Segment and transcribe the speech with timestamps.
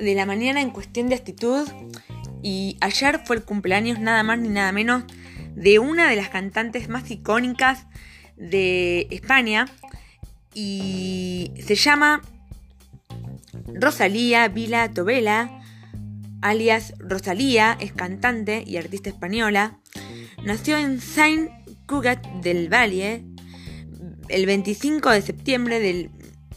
[0.00, 1.68] de la mañana en cuestión de actitud
[2.42, 5.04] y ayer fue el cumpleaños nada más ni nada menos
[5.54, 7.86] de una de las cantantes más icónicas
[8.36, 9.66] de España
[10.54, 12.22] y se llama
[13.74, 15.62] Rosalía Vila Tobela,
[16.40, 19.78] alias Rosalía, es cantante y artista española.
[20.44, 21.50] Nació en Saint
[21.86, 23.24] Cugat del Valle
[24.28, 26.10] el 25 de septiembre del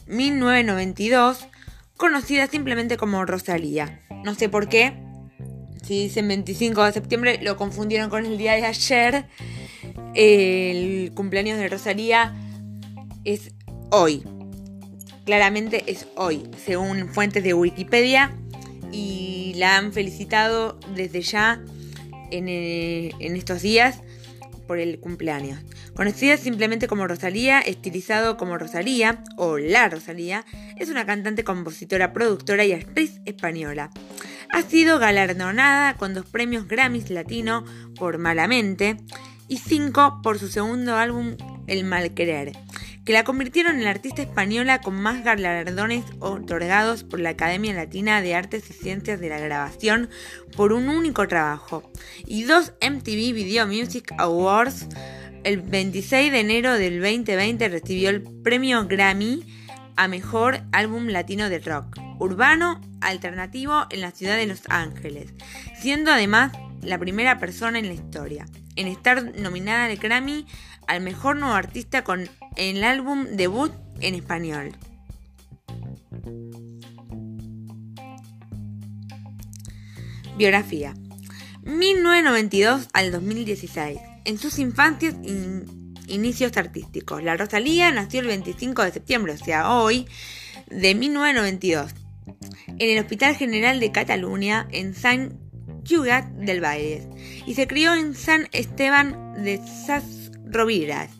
[0.06, 1.46] 1992,
[2.04, 4.02] conocida simplemente como Rosalía.
[4.24, 4.92] No sé por qué,
[5.82, 9.24] si dicen 25 de septiembre, lo confundieron con el día de ayer.
[10.14, 12.34] El cumpleaños de Rosalía
[13.24, 13.54] es
[13.90, 14.22] hoy.
[15.24, 18.36] Claramente es hoy, según fuentes de Wikipedia.
[18.92, 21.64] Y la han felicitado desde ya
[22.30, 24.02] en, eh, en estos días
[24.66, 25.60] por el cumpleaños.
[25.94, 30.44] Conocida simplemente como Rosalía, estilizado como Rosalía o La Rosalía,
[30.78, 33.90] es una cantante, compositora, productora y actriz española.
[34.50, 37.64] Ha sido galardonada con dos premios Grammys Latino
[37.96, 38.96] por Malamente
[39.48, 42.52] y cinco por su segundo álbum El Malquerer,
[43.04, 48.22] que la convirtieron en la artista española con más galardones otorgados por la Academia Latina
[48.22, 50.08] de Artes y Ciencias de la Grabación
[50.56, 51.90] por un único trabajo,
[52.26, 54.86] y dos MTV Video Music Awards.
[55.44, 59.44] El 26 de enero del 2020 recibió el premio Grammy
[59.96, 65.34] a Mejor Álbum Latino de Rock, urbano, alternativo en la ciudad de Los Ángeles,
[65.78, 70.46] siendo además la primera persona en la historia en estar nominada al Grammy
[70.86, 74.72] al mejor nuevo artista con el álbum debut en español.
[80.36, 80.94] Biografía.
[81.62, 83.98] 1992 al 2016.
[84.24, 85.64] En sus infancias e
[86.08, 87.22] inicios artísticos.
[87.22, 90.06] La Rosalía nació el 25 de septiembre, o sea, hoy,
[90.70, 91.94] de 1992,
[92.66, 95.32] en el Hospital General de Cataluña, en Saint
[95.84, 97.06] Del Valle,
[97.46, 101.10] y se crió en San Esteban de Sas Roviras.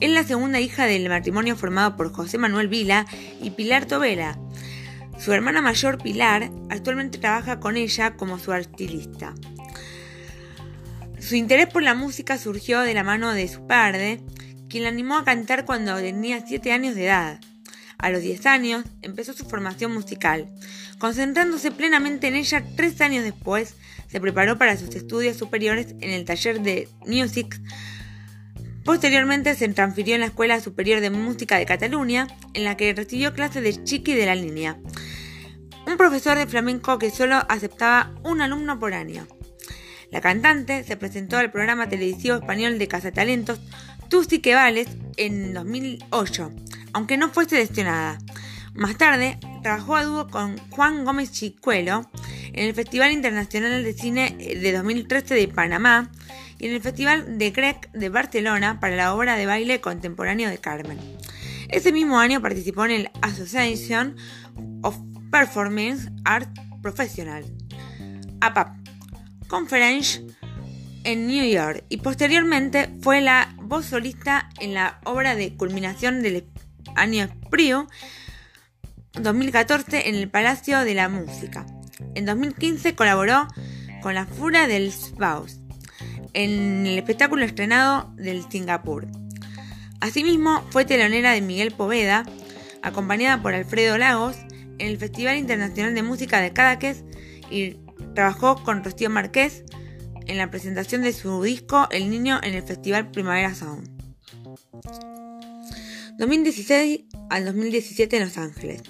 [0.00, 3.06] Es la segunda hija del matrimonio formado por José Manuel Vila
[3.42, 4.38] y Pilar Tobela.
[5.18, 9.34] Su hermana mayor, Pilar, actualmente trabaja con ella como su artilista.
[11.20, 14.22] Su interés por la música surgió de la mano de su padre,
[14.70, 17.40] quien la animó a cantar cuando tenía 7 años de edad.
[17.98, 20.48] A los 10 años empezó su formación musical.
[20.98, 23.74] Concentrándose plenamente en ella, tres años después
[24.08, 27.60] se preparó para sus estudios superiores en el taller de Music.
[28.84, 33.34] Posteriormente se transfirió en la Escuela Superior de Música de Cataluña, en la que recibió
[33.34, 34.78] clases de chiqui de la línea,
[35.86, 39.26] un profesor de flamenco que solo aceptaba un alumno por año.
[40.10, 43.60] La cantante se presentó al programa televisivo español de Cazatalentos
[44.08, 46.52] Tú sí que vales en 2008,
[46.92, 48.18] aunque no fue seleccionada.
[48.74, 52.08] Más tarde, trabajó a dúo con Juan Gómez Chicuelo
[52.56, 56.10] en el Festival Internacional de Cine de 2013 de Panamá
[56.58, 60.58] y en el Festival de Grec de Barcelona para la obra de baile contemporáneo de
[60.58, 60.98] Carmen.
[61.68, 64.16] Ese mismo año participó en el Association
[64.82, 64.96] of
[65.30, 66.48] Performance Art
[66.82, 67.44] Professional,
[68.40, 68.74] APAP,
[69.48, 70.24] Conference
[71.04, 76.44] en New York y posteriormente fue la voz solista en la obra de culminación del
[76.94, 77.86] año Prio
[79.20, 81.66] 2014 en el Palacio de la Música.
[82.14, 83.46] En 2015 colaboró
[84.02, 85.58] con la Fura del Spaus
[86.32, 89.06] en el espectáculo estrenado del Singapur.
[90.00, 92.26] Asimismo, fue telonera de Miguel Poveda,
[92.82, 94.36] acompañada por Alfredo Lagos,
[94.78, 97.04] en el Festival Internacional de Música de Cadaqués
[97.50, 97.76] y
[98.14, 99.64] trabajó con Rocío Márquez
[100.26, 103.88] en la presentación de su disco El Niño en el Festival Primavera Sound.
[106.18, 108.82] 2016 al 2017 en Los Ángeles.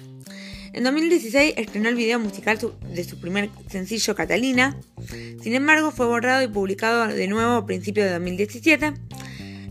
[0.77, 2.59] En 2016 estrenó el video musical
[2.93, 4.77] de su primer sencillo Catalina,
[5.41, 8.93] sin embargo fue borrado y publicado de nuevo a principios de 2017.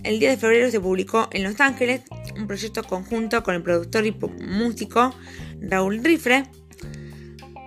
[0.02, 2.00] El 10 de febrero se publicó en Los Ángeles
[2.36, 5.14] un proyecto conjunto con el productor y músico
[5.60, 6.50] Raúl Rifre.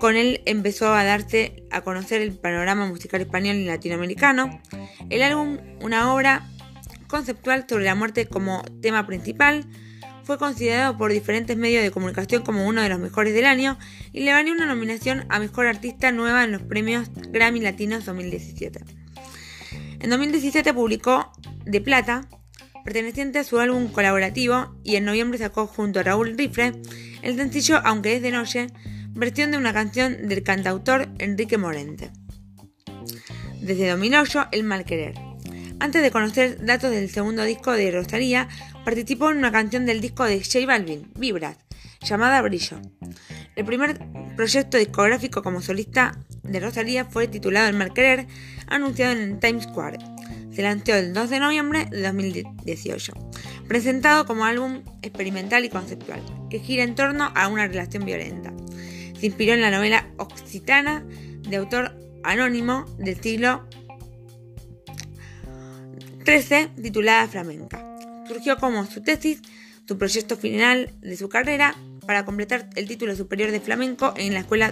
[0.02, 4.62] Con él empezó a darse a conocer el panorama musical español y latinoamericano.
[5.10, 6.46] El álbum, una obra
[7.08, 9.66] conceptual sobre la muerte como tema principal,
[10.24, 13.78] fue considerado por diferentes medios de comunicación como uno de los mejores del año
[14.12, 18.80] y le ganó una nominación a Mejor Artista Nueva en los premios Grammy Latinos 2017.
[20.00, 21.32] En 2017 publicó
[21.66, 22.28] De Plata,
[22.86, 26.74] perteneciente a su álbum colaborativo, y en noviembre sacó junto a Raúl Rifle
[27.22, 28.68] el sencillo Aunque es de noche,
[29.10, 32.12] versión de una canción del cantautor Enrique Morente.
[33.62, 35.16] Desde 2008, El Mal Querer.
[35.82, 38.48] Antes de conocer datos del segundo disco de Rosalía,
[38.90, 41.58] participó en una canción del disco de J Balvin, Vibras,
[42.02, 42.82] llamada Brillo.
[43.56, 44.00] El primer
[44.36, 47.94] proyecto discográfico como solista de Rosalía fue titulado El Mal
[48.66, 50.00] anunciado en Times Square.
[50.52, 53.14] Se lanzó el 2 de noviembre de 2018,
[53.68, 58.52] presentado como álbum experimental y conceptual, que gira en torno a una relación violenta.
[59.20, 61.06] Se inspiró en la novela Occitana
[61.48, 63.68] de autor anónimo del siglo
[66.26, 67.89] XIII titulada Flamenca.
[68.30, 69.42] Surgió como su tesis,
[69.88, 74.42] su proyecto final de su carrera para completar el título superior de flamenco en la
[74.42, 74.72] Escuela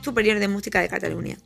[0.00, 1.36] Superior de Música de Cataluña.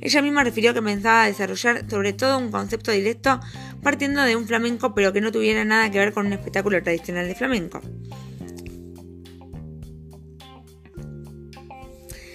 [0.00, 3.40] Ella misma refirió que pensaba desarrollar sobre todo un concepto directo
[3.82, 7.28] partiendo de un flamenco pero que no tuviera nada que ver con un espectáculo tradicional
[7.28, 7.82] de flamenco.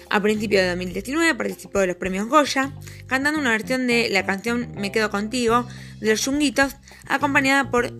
[0.08, 2.72] A principios de 2019 participó de los premios Goya,
[3.08, 5.66] cantando una versión de la canción Me Quedo Contigo
[5.98, 6.76] de los Yunguitos,
[7.08, 7.90] acompañada por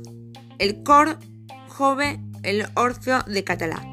[0.59, 1.19] el cor
[1.69, 3.89] Jove el Orfeo de Catalá.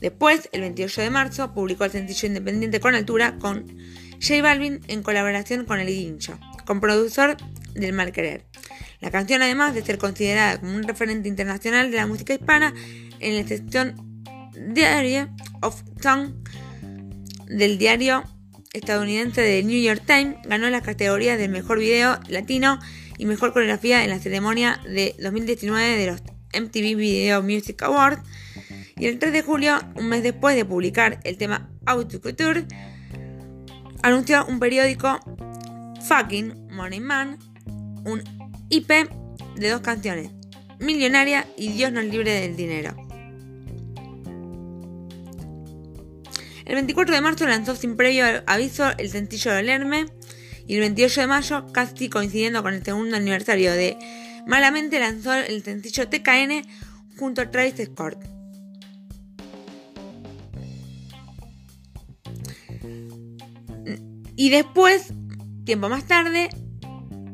[0.00, 3.66] Después, el 28 de marzo, publicó el sencillo independiente con altura con
[4.20, 7.36] J Balvin en colaboración con El Guincho, con productor
[7.74, 8.46] del Mal Querer.
[9.00, 12.74] La canción, además de ser considerada como un referente internacional de la música hispana
[13.18, 14.24] en la sección
[14.74, 15.26] Diary
[15.62, 16.34] of Song
[17.46, 18.24] del diario
[18.72, 22.78] estadounidense de New York Times, ganó las categorías del mejor video latino
[23.20, 26.22] y mejor coreografía en la ceremonia de 2019 de los
[26.58, 28.22] MTV Video Music Awards.
[28.96, 32.64] Y el 3 de julio, un mes después de publicar el tema Auto Couture,
[34.02, 35.20] anunció un periódico
[36.08, 37.38] Fucking Money Man,
[38.06, 38.22] un
[38.70, 38.88] IP
[39.56, 40.30] de dos canciones,
[40.78, 42.96] Millonaria y Dios nos libre del dinero.
[46.64, 50.06] El 24 de marzo lanzó sin previo aviso el sencillo del Herme
[50.70, 53.98] y el 28 de mayo, casi coincidiendo con el segundo aniversario de
[54.46, 56.62] Malamente, lanzó el sencillo TKN
[57.18, 58.16] junto a Travis Scott.
[64.36, 65.12] Y después,
[65.64, 66.50] tiempo más tarde,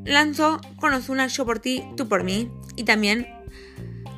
[0.06, 3.26] lanzó Con Ozuna Yo por ti, tú por mí y también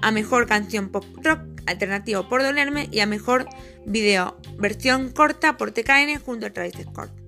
[0.00, 3.48] a mejor canción pop rock alternativo por Dolerme y a mejor
[3.84, 7.27] video versión corta por TKN junto a Travis Scott.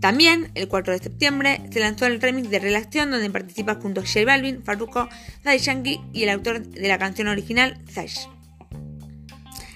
[0.00, 4.04] También, el 4 de septiembre, se lanzó el remix de Relación donde participa junto a
[4.06, 5.08] J Balvin, Farruko,
[5.44, 8.20] Daddy Yankee y el autor de la canción original, Sash.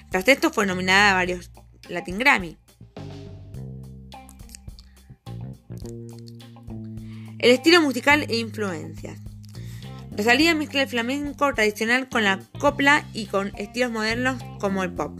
[0.09, 1.51] Tras esto fue nominada a varios
[1.89, 2.57] Latin Grammy.
[7.37, 9.19] El estilo musical e influencias.
[10.17, 15.19] Rosalía mezcla el flamenco tradicional con la copla y con estilos modernos como el pop,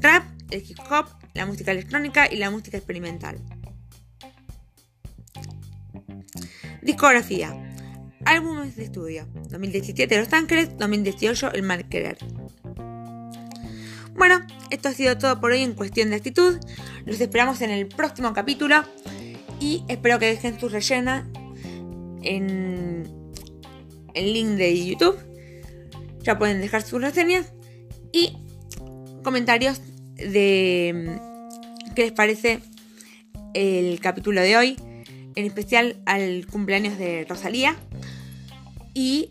[0.00, 3.38] rap, el hip hop, la música electrónica y la música experimental.
[6.84, 7.56] Discografía.
[8.26, 9.26] Álbumes de estudio.
[9.48, 12.18] 2017 Los Ángeles, 2018 El Mal Querer.
[14.14, 16.58] Bueno, esto ha sido todo por hoy en cuestión de actitud.
[17.06, 18.84] Los esperamos en el próximo capítulo
[19.60, 21.24] y espero que dejen sus rellenas
[22.22, 23.08] en
[24.12, 25.16] el link de YouTube.
[26.20, 27.52] Ya pueden dejar sus reseñas
[28.12, 28.36] y
[29.22, 29.80] comentarios
[30.16, 31.18] de
[31.94, 32.60] qué les parece
[33.54, 34.76] el capítulo de hoy,
[35.34, 37.76] en especial al cumpleaños de Rosalía.
[38.94, 39.30] Y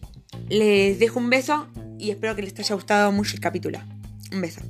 [0.50, 1.68] les dejo un beso
[2.00, 3.80] y espero que les haya gustado mucho el capítulo.
[4.32, 4.62] Un beso.